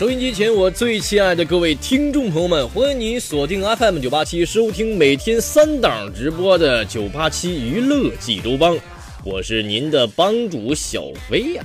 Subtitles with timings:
[0.00, 8.78] 收音机前，我最亲爱的各位听众朋友们，欢迎你锁定 FM 九八七，收听每天三档直播的九八七娱乐济州帮，
[9.22, 11.62] 我是您的帮主小飞呀。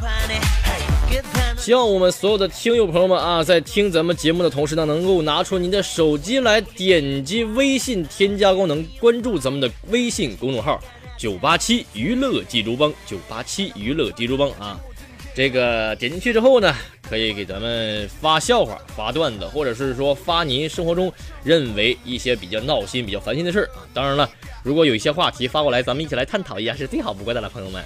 [1.57, 10.77] 希望我们所有的听友朋友们啊，在听咱们节目的同时呢，能够拿出您的手机来，点击微信添加功能，关注咱们的微信公众号
[11.17, 14.77] 九八七娱乐济州帮，九八七娱乐济州帮啊。
[15.33, 16.73] 这个点进去之后呢，
[17.09, 21.11] 可以给咱们发笑话、发段子，或者是说发您生活中
[21.43, 23.85] 认为一些比较闹心、比较烦心的事儿啊。
[23.93, 24.29] 当然了，
[24.63, 27.83] 如果有一些话题发过来，咱们一起来探讨一下，是最好不过的了，朋友们。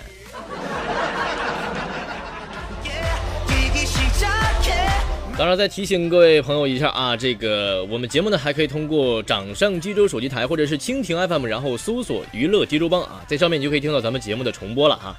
[5.37, 15.17] 当然，再提醒各位朋友一下啊，这个我们节目呢还可以通过掌上济州手机台或者是蜻蜓 FM，然后搜索“娱乐济州帮”啊，在上面你就可以听到咱们节目的重播了啊。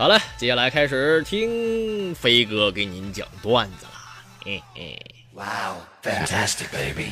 [0.00, 4.24] 好了，接下来开始听飞哥给您讲段子啦。
[4.42, 4.98] 嘿嘿
[5.34, 7.10] ，Wow, fantastic baby.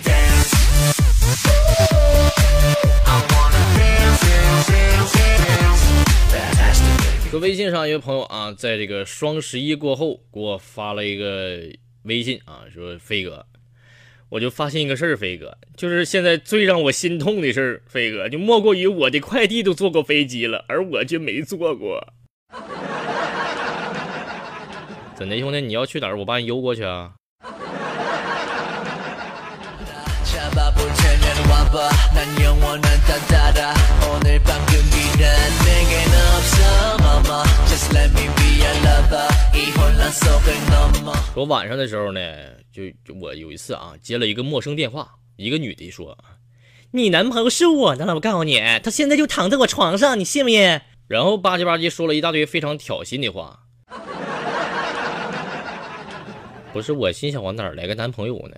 [7.30, 11.58] 说微信上一位朋友啊，在这个双十一过后给我发了一个
[12.04, 13.44] 微信啊，说飞哥，
[14.30, 22.14] 我就发现一个事儿，飞哥，就是现在最让我心痛的事儿，飞哥就莫过于我的快递都坐过飞机了，而我却没坐过。
[25.18, 25.60] 怎的，兄弟？
[25.60, 26.16] 你要去哪儿？
[26.16, 27.10] 我把你邮过去啊！
[41.34, 42.20] 说晚上的时候呢，
[42.72, 42.84] 就
[43.20, 46.16] 我有一次啊，接了一个陌生电话，一个女的说
[46.94, 53.64] ：“你男朋友是我的了，我告诉你，他现在就躺在我床上，你信不信？”然后吧唧吧唧说了一大堆非常挑衅的话。
[56.72, 58.56] 不是我心想，我哪儿来个男朋友呢？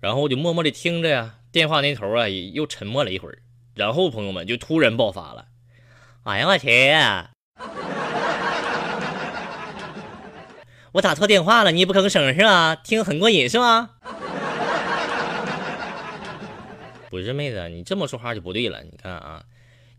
[0.00, 3.38] 然后我就默默的听着呀，电话那头啊又沉默了一会儿，
[3.74, 5.46] 然后朋友们就突然爆发了
[6.24, 7.28] ：“哎呀我天！
[10.92, 12.74] 我打错电话了，你也不吭声是吧？
[12.74, 13.90] 听很过瘾是吧？”
[17.08, 18.82] 不是妹子，你这么说话就不对了。
[18.82, 19.42] 你看啊。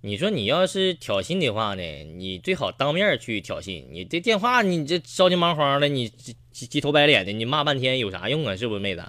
[0.05, 1.81] 你说你要是挑衅的话呢，
[2.17, 3.85] 你最好当面去挑衅。
[3.89, 8.53] 你这电话，你这着急忙慌的，你急急头白脸的，你骂半天有啥用啊？
[8.53, 9.01] 是不是妹子？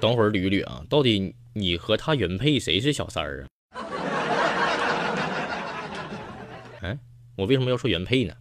[0.00, 3.78] 等会儿捋一捋啊，到底你和他原配谁是小三儿啊？
[6.82, 6.98] 哎，
[7.36, 8.34] 我为什么要说原配呢？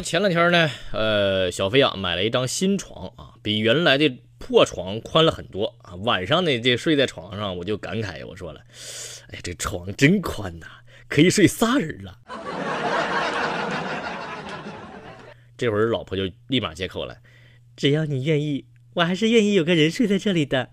[0.00, 5.94] 前两天呢，呃，小飞啊买了一张新床啊，比原来的破床宽了很多啊。
[5.96, 8.60] 晚上呢，这睡在床上，我就感慨，我说了，
[9.30, 10.66] 哎，这床真宽呐，
[11.08, 12.18] 可以睡仨人了。
[15.56, 17.16] 这会儿老婆就立马接口了，
[17.76, 20.70] 只要你愿意，我还是愿意有个人睡在这里的。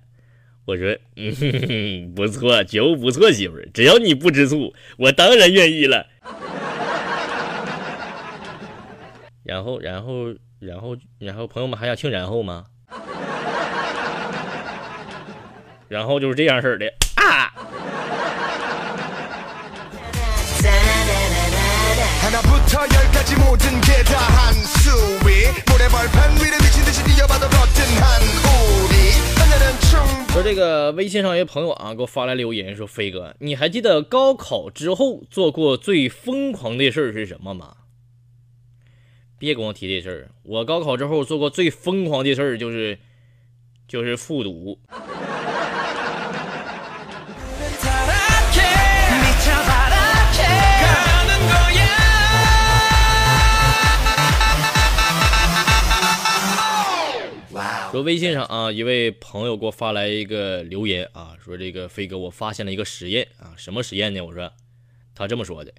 [0.65, 6.07] 我说，嗯，不错，觉悟不错，媳妇儿，只要你不吃醋，我当然愿意了。
[9.45, 12.65] 然后，然后，然后，然后，朋友们还想听然后吗？
[15.87, 17.53] 然后就是这样式的啊。
[30.33, 37.75] 说这个微信上一个朋友啊，给我发来留言说：“飞哥，你还记得高考之后做过最疯狂的事儿是什么吗？”
[39.45, 40.31] 别跟我提这事儿。
[40.41, 42.97] 我高考之后做过最疯狂的事儿就是
[43.87, 44.79] 就是复读。
[57.91, 64.21] 说微信上啊一位朋友给我发来一个留言啊说这个飞哥我发现了一个实验啊什么实验呢？
[64.21, 64.51] 我说
[65.13, 65.71] 他这么说的。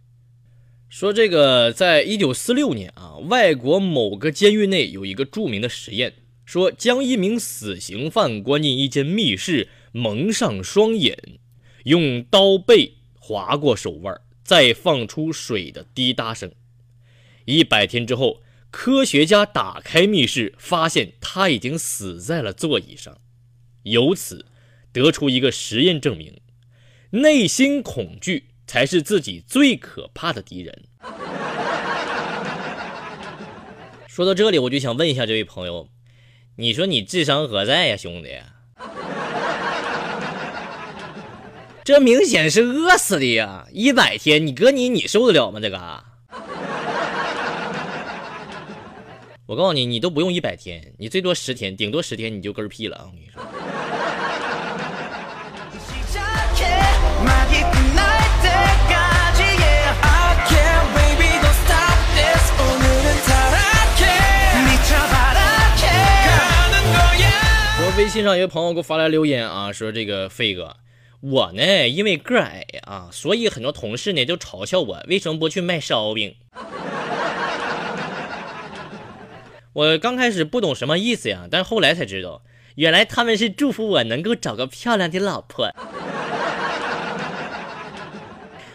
[0.88, 11.38] 说这个在一九四六年啊，外国某个监狱内有一个著名的实验，说将一名死刑犯关进一间密室，蒙上双眼，
[11.84, 16.52] 用刀背划过手腕，再放出水的滴答声，
[17.44, 18.42] 一百天之后。
[18.68, 23.16] 科学家打开密室，发现他已经死在了座椅上，
[23.84, 24.44] 由此
[24.92, 26.40] 得出一个实验证明：
[27.10, 30.82] 内心恐惧才是自己最可怕的敌人。
[34.08, 35.88] 说到这里，我就想问一下这位朋友，
[36.56, 38.30] 你说你智商何在呀，兄弟？
[41.84, 43.66] 这明显是饿死的呀！
[43.70, 45.60] 一百天，你哥你你受得了吗？
[45.60, 46.04] 这个？
[49.46, 53.06] 我告诉你，你都不用一百天，你最多十天，顶多十天你就嗝屁了！
[53.06, 53.40] 我跟你说。
[67.96, 70.76] 微信上一个朋友给我发来留言啊，说这个飞哥，
[71.20, 76.36] 我呢因为个矮啊，所以很多同事呢就嘲笑我为什么不去卖烧饼。
[79.72, 82.42] 我刚开始不懂什么意思呀，但后来才知道，
[82.74, 85.72] 原来他们是祝福我能够找个漂亮的老婆。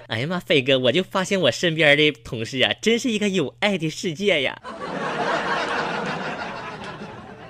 [0.07, 4.59] 哎呀妈，飞哥，我就发现我身边的同事啊，真是一个有爱的世界呀。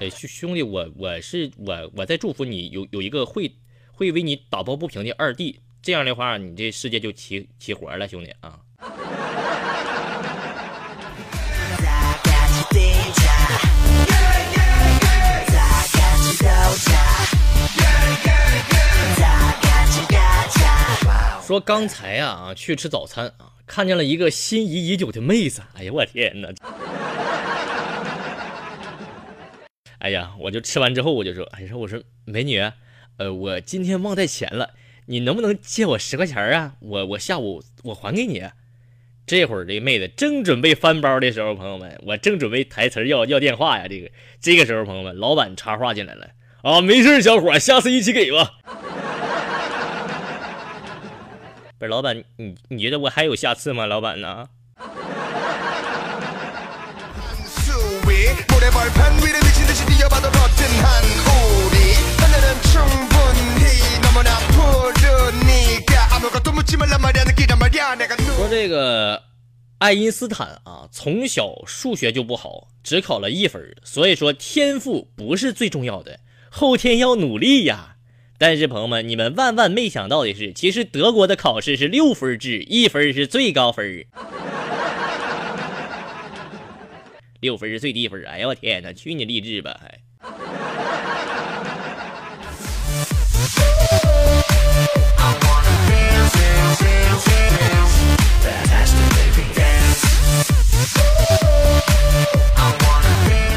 [0.01, 3.55] 哎，兄兄弟，我我是我我在祝福你有有一个会
[3.91, 8.59] 会为你打抱不平的二弟，这样的话，你这世界就齐齐活了，兄弟啊。
[21.45, 25.61] 说刚才啊去吃早餐啊，看见了一个心仪已久的妹子。
[25.75, 26.49] 哎呀，我天哪！
[30.01, 32.59] 哎呀，我就吃完之后我就说，哎，说我说美女，
[33.17, 34.71] 呃，我今天忘带钱了，
[35.05, 36.73] 你能不能借我十块钱啊？
[36.79, 38.43] 我我下午我还给你。
[39.27, 43.87] 这会儿这妹子正准备翻包的时候，朋友们，我正准备台词要要电话呀。
[43.87, 44.09] 这个
[44.41, 46.29] 这个时候，朋友们，老板插话进来了
[46.63, 48.57] 啊，没事，小伙，下次一起给吧。
[51.77, 53.85] 不是老板，你你觉得我还有下次吗？
[53.85, 54.49] 老板呢？
[68.35, 69.23] 说这个
[69.77, 76.19] 爱因斯坦啊，从小数学就不好，只考了一分，所以说天赋不是最重要的，
[76.49, 77.95] 后天要努力呀。
[78.37, 84.05] 但是朋友们，你们万万没想到的是，其实德国的考试是六分制，一分是最高分，
[87.39, 88.23] 六分是最低分。
[88.25, 89.79] 哎呀，我天哪，去你励志吧！
[89.79, 89.99] 还。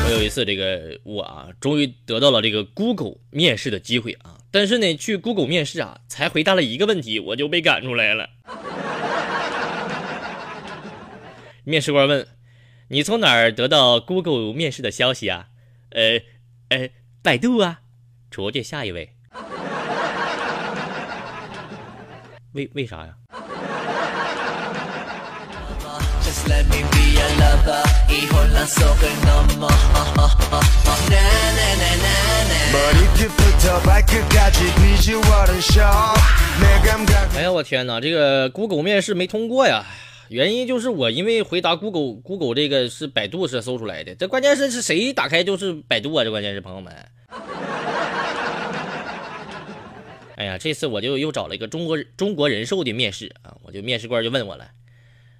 [0.07, 4.39] 我有一次，这个我啊，终于得到了这个 Google 面试的机会啊。
[4.51, 8.31] 但是呢，去 Google 面试啊，才回答了一个问题，我就被赶出来了。
[11.65, 12.29] 面试官问
[12.89, 15.49] ：“你从哪儿得到 Google 面试的消息啊
[15.91, 16.21] ？”“呃，
[16.69, 16.91] 呃，
[17.23, 17.81] 百度啊。”
[18.31, 19.15] 出去下一位。
[22.53, 23.17] 为为啥呀？
[37.37, 38.01] 哎呀，我天哪！
[38.01, 39.85] 这个 Google 面试没通过呀？
[40.29, 46.25] 原因就是我因为回答 Google Google 这个是百度是搜出来的，这关键是是谁打开就是百度啊？
[46.25, 46.95] 这关键是朋友们。
[50.37, 54.67] 哎呀，这次我就又找了一个中国中国人寿的面试啊，我就面试官就问我了，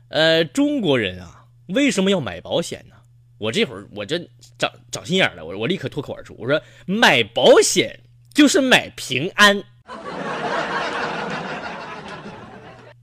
[0.09, 2.95] 呃，中国人啊，为什么要买保险呢？
[3.39, 4.19] 我这会儿我这
[4.59, 7.99] 长长心眼了，我我立刻脱口而出，我说买保险
[8.33, 9.63] 就是买平安。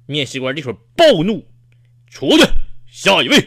[0.05, 1.45] 面试官这会儿暴怒，
[2.09, 2.43] 出去，
[2.87, 3.37] 下一位。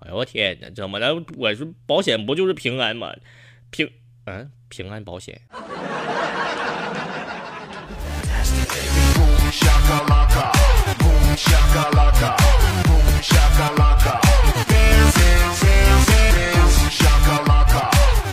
[0.00, 1.14] 哎呦我天哪，怎么了？
[1.36, 3.14] 我说保险不就是平安吗？
[3.70, 3.90] 平，
[4.24, 5.38] 嗯，平安保险。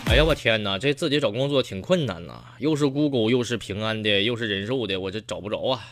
[0.08, 5.84] 哎呀，我天哪，这自己找工作挺困难呐，又是 Google，又是平安的，又是人寿的，我这找不着啊。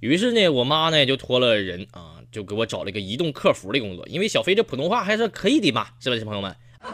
[0.00, 6.56] 于是呢，我妈呢就托了人啊，就给我找了一个移动客服的工作，因为小飞这普通话还是可以的嘛，是吧，小朋友们？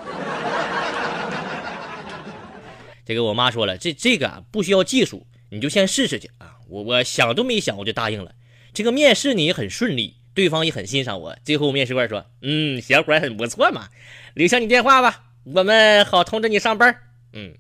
[3.06, 6.56] 这个我妈说了，这这个不需要技术，你就先试试去啊。
[6.68, 8.32] 我我想都没想，我就答应了。
[8.76, 11.34] 这个面试呢也很顺利，对方也很欣赏我。
[11.42, 13.88] 最后面试官说：“嗯，小伙很不错嘛，
[14.34, 16.94] 留下你电话吧，我们好通知你上班。”
[17.32, 17.54] 嗯，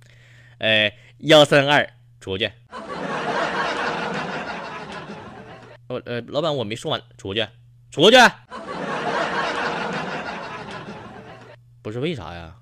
[0.58, 1.88] 呃，幺三二
[2.20, 2.52] 出去。
[5.88, 7.46] 我 呃，老板我没说完，出去，
[7.90, 8.18] 出去。
[11.80, 12.54] 不是为啥呀？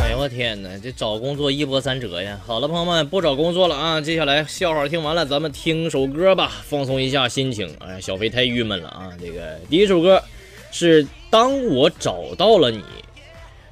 [0.00, 2.38] 哎呦我天哪，这找工作一波三折呀！
[2.46, 4.00] 好了，朋友们，不找工作了啊！
[4.00, 7.76] 接下来笑话听完了，咱们听首歌吧，放松一下心情。
[7.80, 9.10] 哎，小飞太郁闷了啊！
[9.20, 10.22] 这个第一首歌
[10.70, 12.78] 是《当我找到了你》，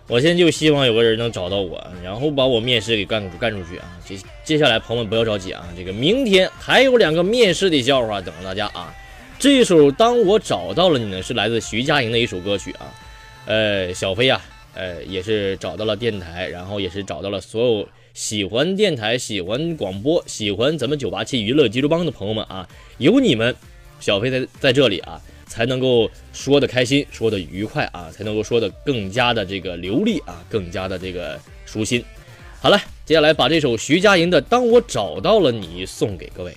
[0.08, 3.86] 我现在就希望有个人能找到我，然后把我面试给干干出去啊！
[4.04, 8.92] 接接下来朋友们不要着急啊，这个明天还有两个面试的笑话等着大家啊！
[9.42, 12.94] 这首《当我找到了你》呢，是来自徐佳莹的一首歌曲啊。
[13.44, 14.40] 呃，小飞呀，
[14.72, 22.68] 呃，也是找到了电台，然后也是找到了所有喜欢电台、喜欢广播、喜欢咱们九八七娱乐济州帮的朋友们啊。
[22.98, 23.52] 有你们，
[23.98, 32.04] 小飞在在这里啊，才能够说的开心，说的愉快啊，才能够说的更加的这个流利啊，更加的这个舒心。
[32.60, 36.56] 好了，接下来把这首徐佳莹的《当我找到了你》送给各位。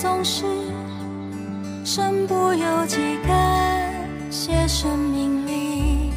[0.00, 0.44] 总是
[1.84, 3.92] 身不由己，感
[4.30, 6.12] 谢生命里。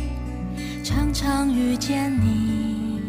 [0.83, 3.01] 常常遇见你，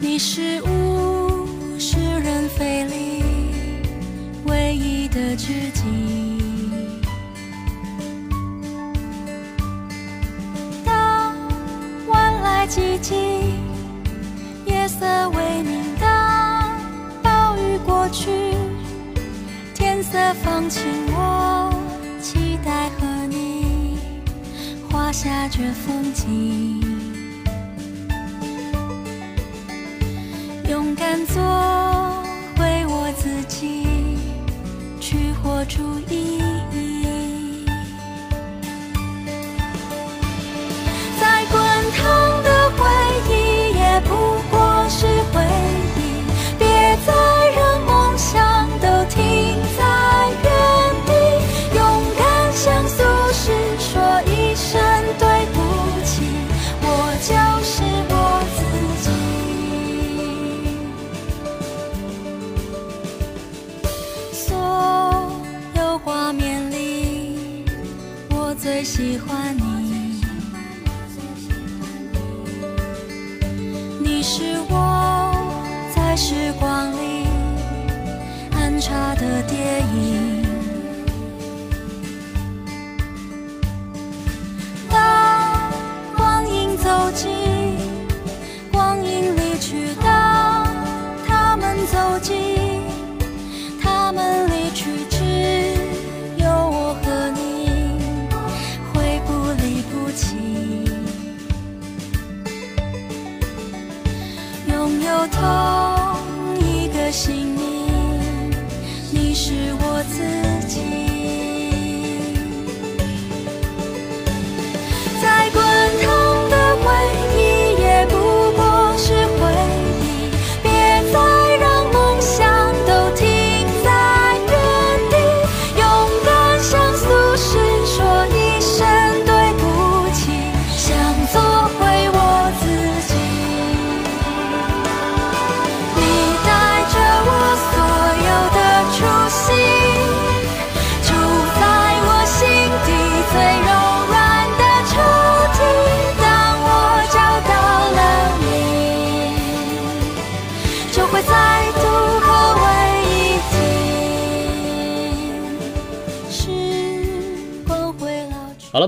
[0.00, 3.24] 你是物是人非里
[4.46, 5.82] 唯一的知己。
[10.84, 11.34] 当
[12.06, 13.16] 晚来寂静，
[14.66, 15.62] 夜色微
[20.18, 20.82] 的放晴，
[21.12, 21.72] 我
[22.20, 23.98] 期待和你。
[24.90, 26.80] 画下这风景，
[30.68, 31.40] 勇敢做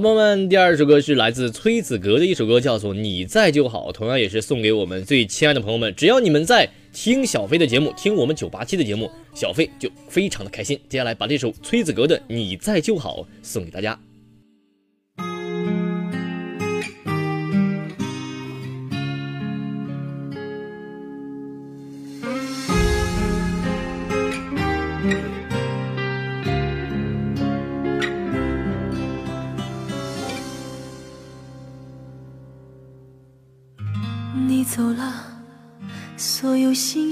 [0.01, 5.95] 朋友们，第二首歌是来自崔子格的一首歌，叫做《你在就好》，同样也是送给我们最亲爱的朋友们。
[5.95, 10.79] 只要你们在听小飞的节目，听我们九八七的节目，小飞就非常的开心。
[10.89, 13.99] 接下来把这首崔子格的《你在就好》送给大家。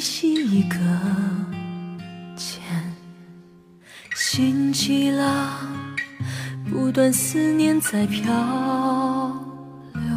[0.09, 0.77] 有信息一个
[2.35, 2.63] 欠，
[4.17, 5.61] 心起了，
[6.71, 8.25] 不断思念在漂
[9.93, 10.11] 流，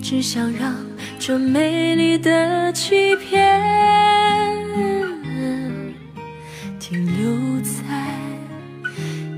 [0.00, 0.72] 只想让
[1.18, 3.60] 这美丽的欺骗
[6.78, 8.14] 停留在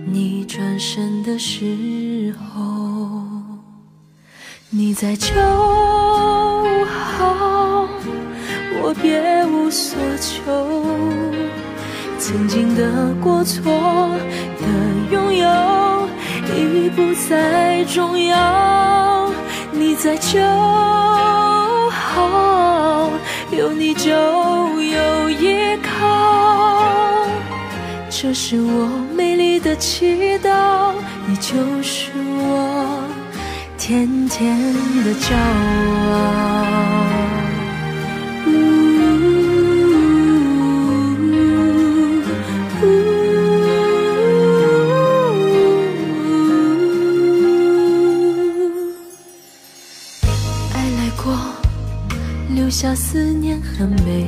[0.06, 1.99] 你转身的时。
[4.90, 5.32] 你在就
[6.84, 7.86] 好，
[8.82, 10.84] 我别无所求。
[12.18, 13.62] 曾经的过错
[14.58, 14.66] 的
[15.12, 16.08] 拥有
[16.56, 19.30] 已不再重要。
[19.70, 20.40] 你在就
[21.88, 23.12] 好，
[23.52, 27.28] 有你就有依靠。
[28.10, 30.92] 这是我美丽的祈祷，
[31.28, 32.09] 你就是。
[33.90, 34.56] 甜甜
[35.04, 36.14] 的骄傲。
[50.72, 51.36] 爱来过，
[52.54, 54.24] 留下思念很美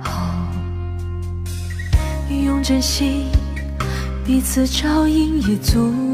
[0.00, 0.50] 好，
[2.28, 3.26] 用真心
[4.24, 6.09] 彼此照应也足。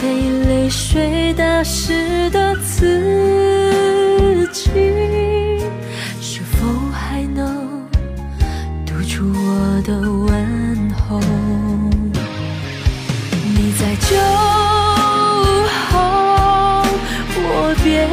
[0.00, 0.08] 被
[0.48, 4.70] 泪水打湿的自己，
[6.22, 7.68] 是否还能
[8.86, 11.20] 读出我的问候？
[13.54, 14.16] 你在就
[15.90, 16.82] 好，
[17.36, 18.08] 我别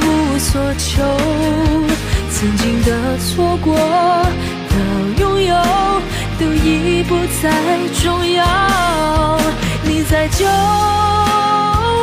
[0.00, 0.90] 无所求。
[2.32, 4.74] 曾经的错过的
[5.20, 5.54] 拥有，
[6.40, 7.52] 都已不再
[8.02, 8.40] 重要。
[10.10, 10.44] 在就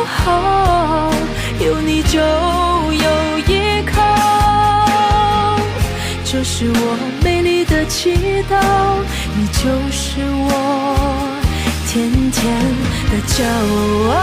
[0.06, 1.12] 好，
[1.60, 4.00] 有你就有依靠，
[6.24, 8.56] 这是我美丽的祈祷，
[9.36, 10.50] 你就是我
[11.86, 12.42] 甜甜
[13.10, 13.44] 的骄
[14.10, 14.16] 傲。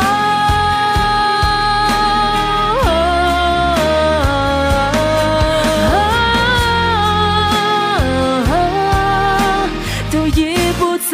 [10.11, 11.13] 都已不再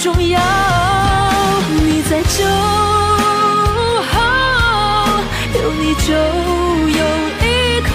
[0.00, 0.81] 重要。
[2.38, 2.44] 就
[4.04, 4.14] 好，
[5.54, 6.12] 有你就
[6.98, 7.00] 有
[7.42, 7.46] 依
[7.84, 7.92] 靠，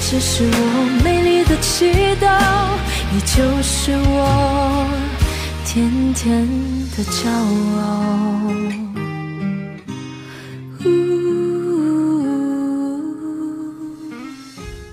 [0.00, 0.54] 这是我
[1.04, 2.24] 美丽的祈祷，
[3.12, 4.88] 你就是我
[5.64, 6.48] 甜甜
[6.96, 7.84] 的骄傲。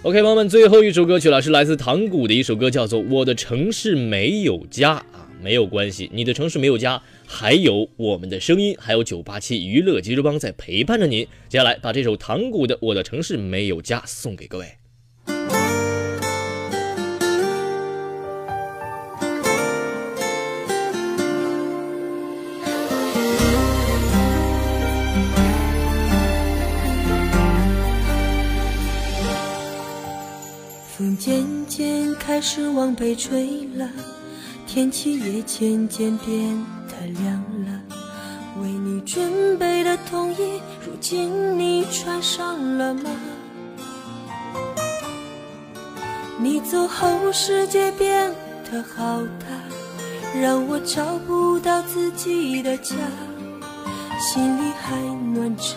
[0.04, 5.02] OK，朋友们，最后一首歌曲了，是来自唐古的一首歌，叫做《我的城市没有家》。
[5.44, 11.28] 没有关系，你的城市没有家，还有我们的声音，还有九八七娱乐急救帮在陪伴着您。
[11.50, 14.78] 接下来把这首唐古的《我的城市没有家》送给各位。
[30.96, 34.13] 风渐渐开始往北吹了。
[34.74, 37.32] 天气也渐渐变得凉
[37.64, 37.80] 了，
[38.60, 43.12] 为你准备的冬衣，如今你穿上了吗？
[46.40, 48.34] 你走后，世界变
[48.64, 52.96] 得好大，让我找不到自己的家，
[54.20, 54.96] 心里还
[55.36, 55.76] 暖着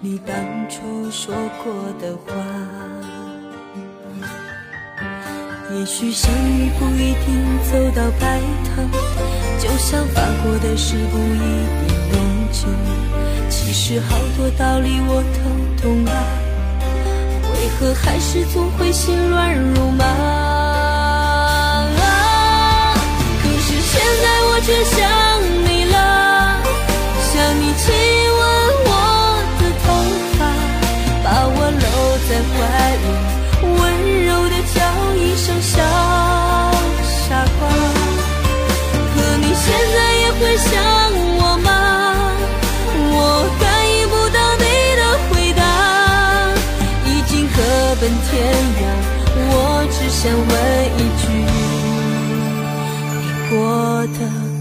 [0.00, 0.36] 你当
[0.70, 2.32] 初说过的话。
[5.74, 8.82] 也许相遇不一定走到白头，
[9.58, 12.16] 就像发过的誓不一定永
[12.52, 12.68] 久。
[13.48, 15.38] 其实好多道理我都
[15.82, 16.12] 懂啊，
[17.54, 20.04] 为何还是总会心乱如麻？
[23.42, 25.00] 可是现在我却想
[25.64, 25.96] 你了，
[27.32, 27.88] 想你亲
[50.22, 50.46] 想问
[50.98, 51.26] 一句，
[53.18, 54.51] 你过得？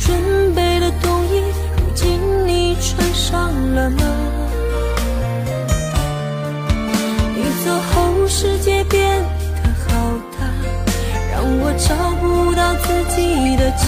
[0.00, 1.42] 准备的冬衣，
[1.76, 3.96] 如今你穿上了吗？
[7.34, 9.22] 你走后，世界变
[9.62, 9.88] 得好
[10.38, 10.46] 大，
[11.32, 13.84] 让我找不到自己的家。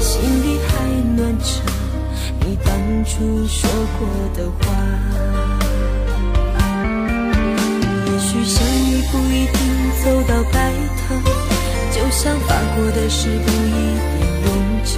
[0.00, 0.68] 心里还
[1.16, 1.48] 暖着
[2.40, 2.68] 你当
[3.04, 4.00] 初说过
[4.34, 4.58] 的话。
[8.06, 9.56] 也许相遇不一定
[10.02, 11.14] 走到白头，
[11.92, 13.78] 就像发过的誓不一
[14.12, 14.46] 定永
[14.84, 14.92] 久。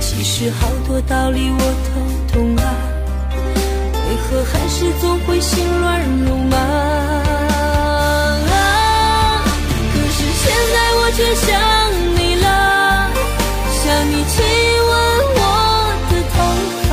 [0.00, 1.90] 其实好多道理我都
[2.32, 2.62] 懂啊，
[4.08, 6.56] 为何还是总会心乱如麻？
[9.92, 11.46] 可是现在我却想
[12.16, 12.44] 你了，
[13.82, 14.34] 想你亲
[14.88, 14.90] 吻
[15.36, 15.40] 我
[16.10, 16.34] 的头
[16.88, 16.90] 发，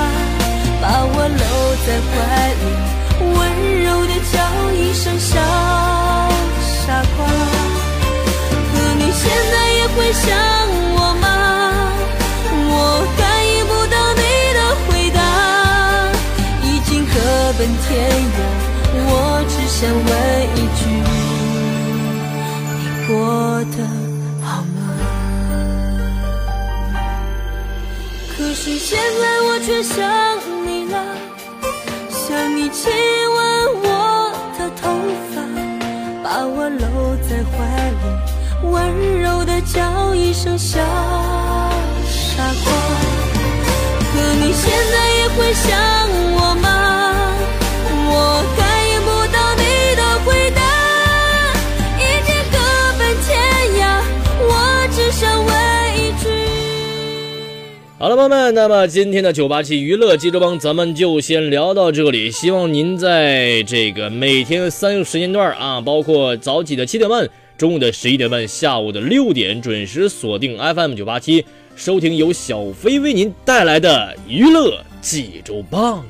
[0.81, 1.43] 把我搂
[1.85, 2.13] 在怀
[2.61, 2.63] 里，
[3.37, 3.39] 温
[3.83, 4.35] 柔的叫
[4.73, 5.31] 一声小。
[6.85, 7.19] 傻瓜，
[8.73, 9.21] 可你现
[9.51, 10.23] 在也会想
[19.83, 20.01] 想问
[20.55, 20.87] 一句，
[22.79, 23.11] 你过
[23.75, 23.77] 得
[24.41, 24.79] 好吗？
[28.29, 29.99] 可是现在我却想
[30.65, 30.95] 你了，
[32.09, 33.35] 想你亲吻
[33.83, 34.87] 我的头
[35.35, 35.43] 发。
[36.23, 36.85] 把我搂
[37.27, 37.51] 在怀
[37.91, 38.03] 里，
[38.71, 38.71] 温
[39.21, 40.79] 柔的叫一声小
[42.07, 42.71] 傻瓜。
[43.99, 45.67] 可你现在也会想
[58.03, 62.29] 好了，朋友们，那么今天的九八七娱乐济州帮，咱们就先聊到这里。
[62.29, 67.25] 希望您在这个每天三个时间段啊，包括早起的七点半、
[67.57, 71.45] 中午的十一点半、下午的六点，准时锁定 FM 九八七，
[71.77, 76.03] 收听由小飞为您带来的娱乐济州帮。